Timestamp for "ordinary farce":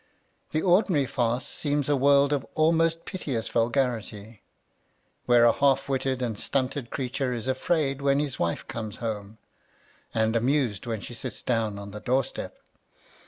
0.63-1.45